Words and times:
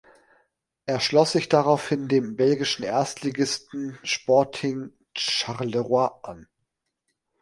Er 0.87 0.99
schloss 0.99 1.33
sich 1.33 1.47
daraufhin 1.47 2.07
dem 2.07 2.35
belgischen 2.35 2.81
Erstligisten 2.83 3.99
Sporting 4.01 4.93
Charleroi 5.13 6.09
an. 6.23 6.47